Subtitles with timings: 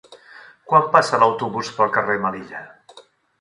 [0.71, 2.63] Quan passa l'autobús pel carrer Melilla?